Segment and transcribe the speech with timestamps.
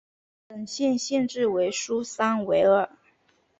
[0.47, 2.89] 本县县治为苏珊维尔。